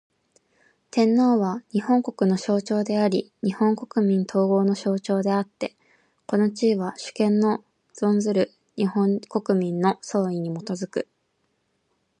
[0.89, 5.75] 天皇は、日本国の象徴であり日本国民統合の象徴であつて、
[6.25, 11.07] この地位は、主権の存する日本国民の総意に基く。